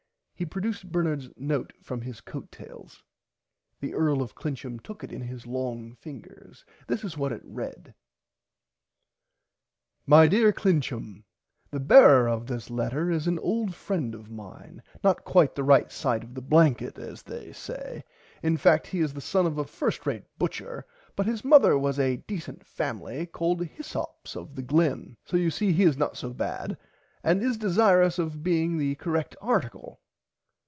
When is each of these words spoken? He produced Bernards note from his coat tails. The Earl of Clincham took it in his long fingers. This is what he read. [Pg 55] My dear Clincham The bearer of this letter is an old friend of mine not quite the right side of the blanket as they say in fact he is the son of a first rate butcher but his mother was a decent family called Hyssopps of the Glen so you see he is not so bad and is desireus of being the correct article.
He 0.33 0.45
produced 0.47 0.91
Bernards 0.91 1.29
note 1.37 1.71
from 1.83 2.01
his 2.01 2.19
coat 2.19 2.51
tails. 2.51 3.03
The 3.79 3.93
Earl 3.93 4.23
of 4.23 4.33
Clincham 4.33 4.79
took 4.81 5.03
it 5.03 5.11
in 5.11 5.21
his 5.21 5.45
long 5.45 5.93
fingers. 5.93 6.65
This 6.87 7.03
is 7.03 7.15
what 7.15 7.31
he 7.31 7.37
read. 7.43 7.93
[Pg 7.93 7.93
55] 10.05 10.07
My 10.07 10.27
dear 10.27 10.51
Clincham 10.51 11.25
The 11.69 11.79
bearer 11.79 12.27
of 12.27 12.47
this 12.47 12.71
letter 12.71 13.11
is 13.11 13.27
an 13.27 13.37
old 13.37 13.75
friend 13.75 14.15
of 14.15 14.31
mine 14.31 14.81
not 15.03 15.23
quite 15.25 15.53
the 15.53 15.63
right 15.63 15.91
side 15.91 16.23
of 16.23 16.33
the 16.33 16.41
blanket 16.41 16.97
as 16.97 17.21
they 17.21 17.53
say 17.53 18.03
in 18.41 18.57
fact 18.57 18.87
he 18.87 18.99
is 18.99 19.13
the 19.13 19.21
son 19.21 19.45
of 19.45 19.59
a 19.59 19.63
first 19.63 20.07
rate 20.07 20.23
butcher 20.39 20.87
but 21.15 21.27
his 21.27 21.45
mother 21.45 21.77
was 21.77 21.99
a 21.99 22.17
decent 22.17 22.65
family 22.65 23.27
called 23.27 23.61
Hyssopps 23.61 24.35
of 24.35 24.55
the 24.55 24.63
Glen 24.63 25.17
so 25.23 25.37
you 25.37 25.51
see 25.51 25.71
he 25.71 25.83
is 25.83 25.97
not 25.97 26.17
so 26.17 26.33
bad 26.33 26.79
and 27.23 27.43
is 27.43 27.57
desireus 27.59 28.17
of 28.17 28.41
being 28.41 28.79
the 28.79 28.95
correct 28.95 29.35
article. 29.39 29.99